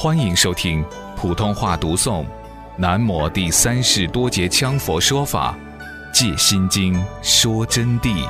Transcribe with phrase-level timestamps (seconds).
[0.00, 0.84] 欢迎收听
[1.16, 2.24] 普通话读诵
[2.76, 5.58] 《南摩第三世多杰羌佛说法·
[6.14, 8.24] 戒心经》说真谛。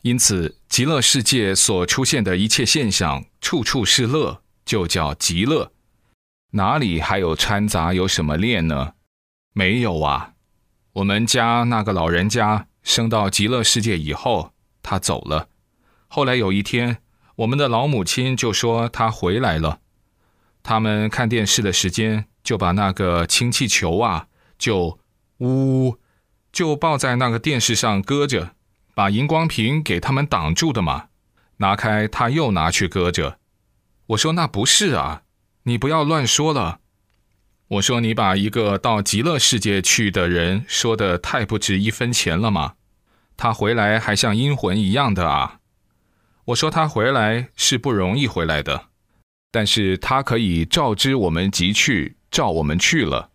[0.00, 5.70] 因此，极乐世界所出现的一切现象，处处是乐，就叫极乐。
[6.52, 8.94] 哪里还有掺杂有什么恋呢？
[9.52, 10.30] 没有啊。
[10.94, 12.68] 我们家那个老人家。
[12.84, 14.52] 升到极乐世界以后，
[14.82, 15.48] 他走了。
[16.06, 16.98] 后来有一天，
[17.36, 19.80] 我们的老母亲就说他回来了。
[20.62, 24.98] 他们看电视的时间，就把那个氢气球啊，就
[25.40, 25.98] 呜，
[26.52, 28.54] 就抱在那个电视上搁着，
[28.94, 31.08] 把荧光屏给他们挡住的嘛。
[31.56, 33.38] 拿开，他又拿去搁着。
[34.08, 35.22] 我说那不是啊，
[35.64, 36.80] 你不要乱说了。
[37.68, 42.74] 我说：“你把一个到极乐世界去的人说的太不值一分钱了吗？
[43.36, 45.60] 他回来还像阴魂一样的啊！”
[46.46, 48.88] 我说：“他回来是不容易回来的，
[49.50, 53.30] 但是他可以照知我们即去，照我们去了。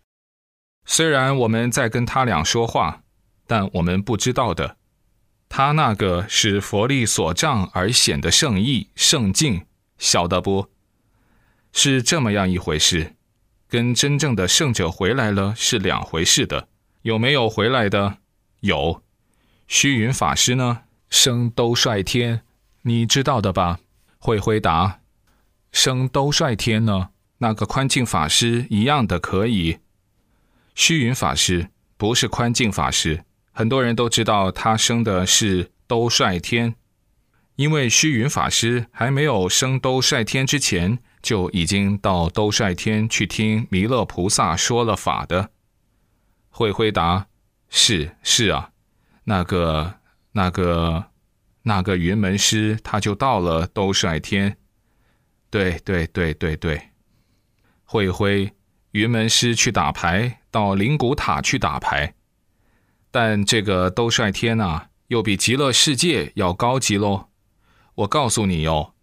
[0.86, 3.02] 虽然我们在跟他俩说话，
[3.48, 4.76] 但我们不知道的，
[5.48, 9.66] 他那个是佛力所障而显的圣意圣境，
[9.98, 10.68] 晓得不？
[11.72, 13.16] 是这么样一回事。”
[13.70, 16.66] 跟真正的圣者回来了是两回事的，
[17.02, 18.18] 有没有回来的？
[18.62, 19.00] 有。
[19.68, 20.80] 虚云法师呢？
[21.08, 22.42] 升兜率天，
[22.82, 23.78] 你知道的吧？
[24.18, 24.98] 会回答。
[25.70, 27.10] 升兜率天呢？
[27.38, 29.78] 那个宽净法师一样的可以。
[30.74, 36.74] 虚云法师不是宽净法师，很多人都知道他升的是兜率天，
[37.54, 40.98] 因为虚云法师还没有升兜率天之前。
[41.22, 45.50] 就已经到兜率天去听弥勒菩萨说了法的，
[46.48, 47.26] 会回答
[47.68, 48.70] 是是啊，
[49.24, 49.94] 那个
[50.32, 51.04] 那个
[51.62, 54.56] 那个云门师他就到了兜率天，
[55.50, 56.90] 对对对对对，
[57.84, 58.52] 会辉
[58.92, 62.14] 云门师去打牌，到灵谷塔去打牌，
[63.10, 67.28] 但这个兜率天啊，又比极乐世界要高级喽，
[67.96, 68.94] 我告诉你哟。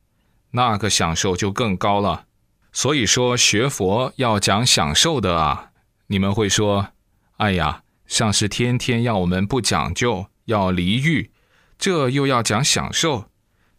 [0.52, 2.26] 那个享受就更高了，
[2.72, 5.72] 所以说学佛要讲享受的啊。
[6.08, 6.90] 你们会说
[7.38, 11.32] ：“哎呀，像是天天要我们不讲究，要离欲，
[11.78, 13.30] 这又要讲享受，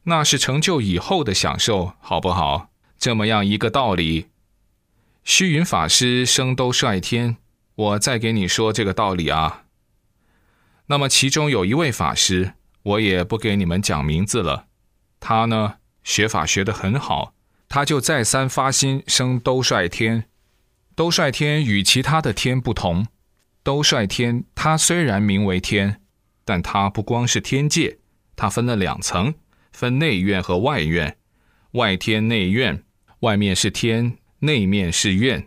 [0.05, 2.69] 那是成就以后的享受，好不好？”
[2.99, 4.29] 这么样一个道理。
[5.25, 7.37] 虚云法师生都率天，
[7.75, 9.63] 我再给你说这个道理啊。
[10.87, 14.67] 那么其中有一位法师，我也不给你们讲名字了，
[15.21, 15.78] 他呢？
[16.09, 17.35] 学法学得很好，
[17.69, 20.25] 他就再三发心升兜率天。
[20.97, 23.07] 兜率天与其他的天不同，
[23.63, 26.01] 兜率天它虽然名为天，
[26.47, 27.99] 但它不光是天界，
[28.35, 29.35] 它分了两层，
[29.71, 31.19] 分内院和外院。
[31.73, 32.83] 外天内院，
[33.21, 35.47] 外面是天，内面是院。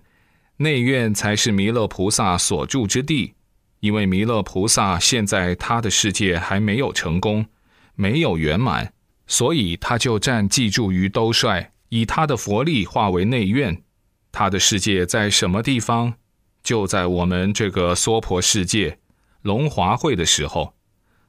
[0.57, 3.33] 内院才是弥勒菩萨所住之地，
[3.79, 7.47] 因为弥勒菩萨现在他的世界还没有成功，
[7.95, 8.93] 没有圆满。
[9.31, 13.81] 所以他就暂寄住于兜率，以他的佛力化为内院。
[14.30, 16.16] 他的世界在什么地方？
[16.62, 19.00] 就在我们这个娑婆世界
[19.41, 20.74] 龙华会的时候，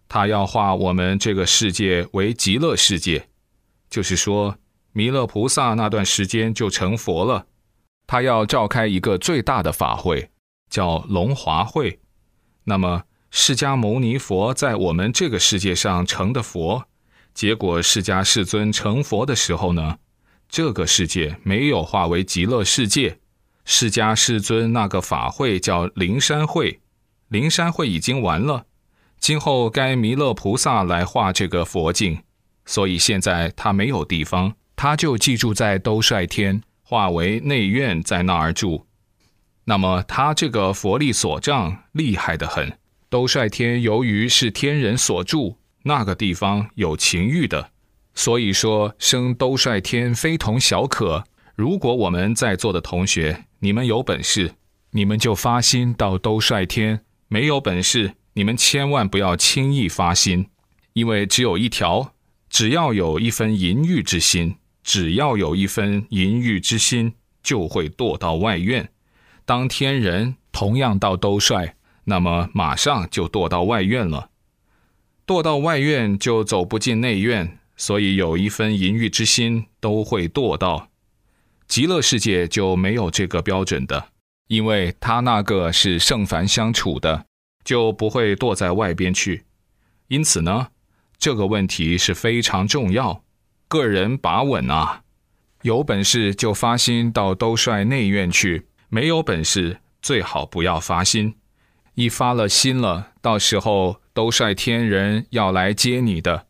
[0.08, 3.28] 他要化我们这个世界为极乐世界。
[3.88, 4.58] 就是说，
[4.90, 7.46] 弥勒菩萨那段时间就成佛了。
[8.08, 10.28] 他要召开一个最大的法会，
[10.68, 12.00] 叫龙华会。
[12.64, 16.88] 那么，释迦牟尼佛在我们这个世界上成的佛。
[17.34, 19.98] 结果，释迦世尊成佛的时候呢，
[20.48, 23.18] 这个世界没有化为极乐世界。
[23.64, 26.80] 释迦世尊那个法会叫灵山会，
[27.28, 28.66] 灵山会已经完了，
[29.20, 32.22] 今后该弥勒菩萨来化这个佛境，
[32.66, 38.86] 所以现在他没有地方，他就寄住在兜率天，化为内院，在那儿住。
[39.64, 42.76] 那么他这个佛力所障厉害的很，
[43.08, 45.56] 兜率天由于是天人所住。
[45.84, 47.70] 那个地方有情欲的，
[48.14, 51.24] 所以说生兜率天非同小可。
[51.54, 54.54] 如果我们在座的同学，你们有本事，
[54.90, 56.98] 你们就发心到兜率天；
[57.28, 60.48] 没有本事，你们千万不要轻易发心，
[60.94, 62.14] 因为只有一条：
[62.48, 68.90] 只要有一分淫欲之心，只要有一分淫欲之心，就会堕到外院。
[69.44, 71.74] 当天人同样到兜率，
[72.04, 74.30] 那么马上就堕到外院了。
[75.26, 80.88] 堕到外院就走不进内院，所以有一分淫欲之心都会堕到
[81.66, 84.08] 极乐世界就没有这个标准的，
[84.48, 87.24] 因为他那个是圣凡相处的，
[87.64, 89.44] 就不会堕在外边去。
[90.08, 90.68] 因此呢，
[91.18, 93.24] 这个问题是非常重要，
[93.68, 95.02] 个人把稳啊。
[95.62, 101.36] 有本事就发心到兜率内院去，没有本事最好不要发心。
[101.94, 106.46] 一发了心了，到时候兜率天人要来接你的，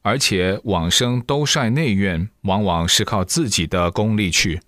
[0.00, 4.60] 而且往生兜率内院，往往是靠自己的功力去。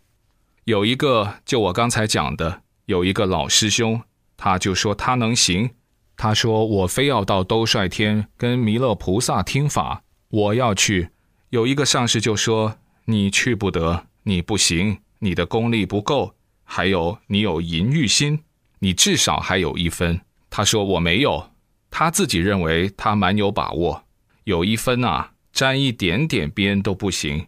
[0.65, 4.03] 有一个，就我刚才讲的，有一个老师兄，
[4.37, 5.71] 他就说他能行。
[6.17, 11.09] 他说：“我非要到兜率天跟弥勒菩萨听法，我要去。”
[11.51, 12.77] 有一个上士就说
[13.07, 18.45] ：“你去不得，你不行，你的功力不够，还有你有淫欲心，
[18.79, 20.21] 你至少还有一分。”
[20.51, 21.51] 他说：“我没有。”
[21.97, 24.03] 他自己认为他蛮有把握，
[24.43, 27.47] 有一分啊，沾一点点边都不行。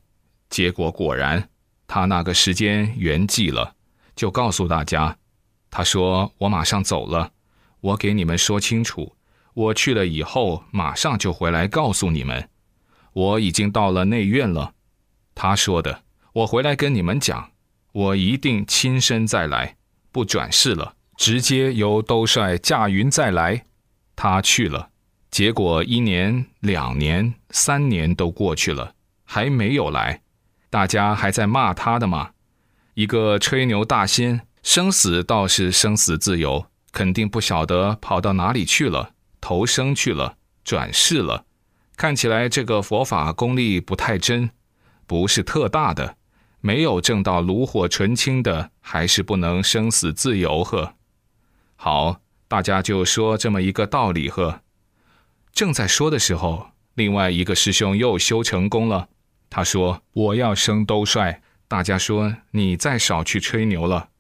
[0.48, 1.48] 结果果然，
[1.88, 3.74] 他那个时间圆寂了，
[4.14, 5.18] 就告诉大家
[5.68, 7.32] ：“他说我马上走了。”
[7.82, 9.16] 我给你们说清楚，
[9.52, 12.48] 我去了以后马上就回来告诉你们，
[13.14, 14.74] 我已经到了内院了。
[15.34, 17.50] 他说的，我回来跟你们讲，
[17.90, 19.76] 我一定亲身再来，
[20.12, 23.64] 不转世了，直接由兜率驾云再来。
[24.16, 24.88] 他去了，
[25.30, 30.22] 结果一年、两年、三年都过去了，还没有来，
[30.70, 32.30] 大家还在骂他的嘛。
[32.94, 36.66] 一个吹牛大仙，生死倒是生死自由。
[36.92, 41.44] 肯定不晓得跑到哪里去了，投生去了，转世了。
[41.94, 44.48] 看起来这个佛法功力不太真，
[45.06, 46.16] 不是特大的，
[46.62, 50.94] 没有证到炉火纯青的，还是不能生死自由呵。
[51.74, 54.62] 好，大家就说这么一个道理呵。
[55.52, 59.08] 正在说的时候，另外一个师兄又修成功了。
[59.48, 64.10] 他说：“我要升兜率。”大家说：“你再少去吹牛了。”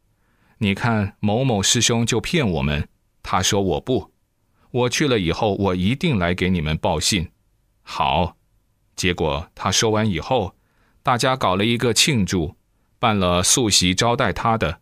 [0.58, 2.88] 你看某某师兄就骗我们，
[3.22, 4.12] 他说我不，
[4.70, 7.30] 我去了以后我一定来给你们报信。
[7.82, 8.36] 好，
[8.96, 10.56] 结果他说完以后，
[11.02, 12.56] 大家搞了一个庆祝，
[12.98, 14.80] 办了素席招待他的，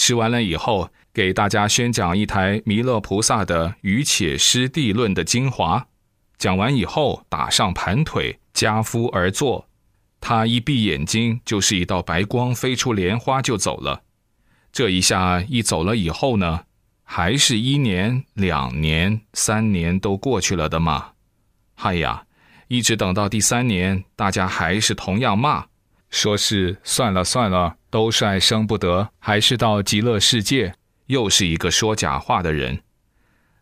[0.00, 5.88] 吃完了以后给大家宣讲一台弥勒菩萨的《于且师地论》的精华，
[6.38, 9.68] 讲完以后打上盘腿夹夫而坐，
[10.18, 14.00] 他一闭眼睛就是一道白光飞出莲花就走了。
[14.72, 16.64] 这一下一走了以后呢，
[17.02, 21.10] 还是一年、两年、三年都过去了的嘛。
[21.74, 22.24] 嗨呀，
[22.68, 25.66] 一直等到第三年，大家还是同样骂，
[26.10, 30.74] 说是算了算了，都率生不得，还是到极乐世界，
[31.06, 32.82] 又是一个说假话的人。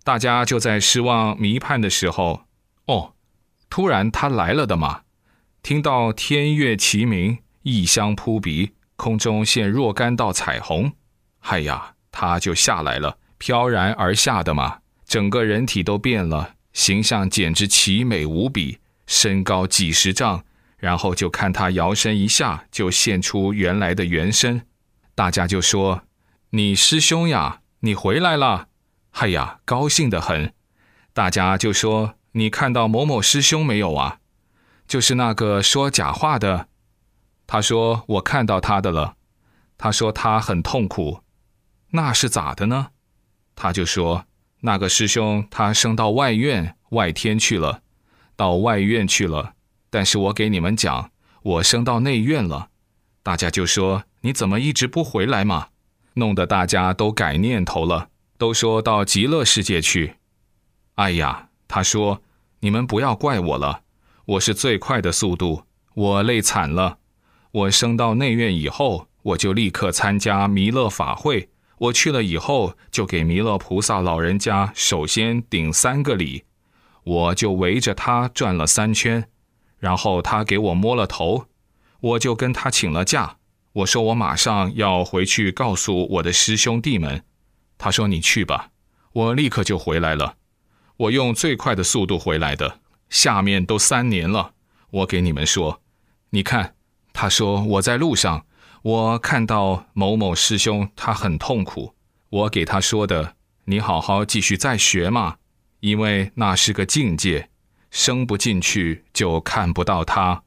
[0.03, 2.43] 大家就在失望迷盼的时候，
[2.87, 3.13] 哦，
[3.69, 5.03] 突然他来了的嘛。
[5.63, 10.93] 听到天乐齐鸣，异香扑鼻，空中现若干道彩虹。
[11.41, 20.43] 哎呀，他就下来了，飘然而下的嘛，整个人体都变了，形象简直奇美无比，身高几十丈，
[20.79, 24.67] 然后就看他摇身一下，就现出原来的原身，
[25.15, 26.05] 大家就说
[26.51, 28.69] ：“你师兄呀，你回来了！”
[29.13, 30.55] 哎呀，高兴的很，
[31.13, 34.21] 大家就说：“你看到某某师兄没有啊？
[34.87, 36.69] 就是那个说假话的。”
[37.47, 39.17] 他说：“我看到他的了。”
[39.77, 41.23] 他说他很痛苦。
[41.91, 42.89] 那是咋的呢？
[43.57, 44.27] 他就说
[44.61, 47.83] 那个师兄他升到外院外天去了，
[48.37, 49.55] 到外院去了。
[49.91, 51.11] 但是我给你们讲，
[51.43, 52.69] 我升到内院了。
[53.23, 55.69] 大家就说你怎么一直不回来嘛？
[56.15, 60.15] 弄得大家都改念头了，都说到极乐世界去。
[60.97, 62.23] 哎呀，他说
[62.61, 63.83] 你们不要怪我了，
[64.25, 65.63] 我是最快的速度，
[65.95, 66.99] 我累惨了。
[67.53, 71.51] 我升到内院以后，我就立刻参加弥勒法会。
[71.79, 76.43] 我去了以后，就给弥勒菩萨老人家首先顶三个礼，
[77.05, 79.29] 我就围着他转了三圈，
[79.79, 81.47] 然后他给我摸了头，
[82.01, 83.37] 我就跟他请了假，
[83.73, 87.25] 我说我马上要回去告诉我的师兄弟们，
[87.77, 88.71] 他说你去吧，
[89.13, 90.37] 我立刻就回来了，
[90.97, 94.53] 我用最快的速度回来的，下面都三年了，
[94.91, 95.81] 我给你们说，
[96.31, 96.75] 你看，
[97.13, 98.45] 他说我在路上。
[98.83, 101.95] 我看到某某师兄，他很痛苦。
[102.31, 103.35] 我给他说的
[103.67, 105.39] ：“你好好继续再学嘛，
[105.81, 107.51] 因为那是个境界，
[107.91, 110.43] 升不进去就看不到他。”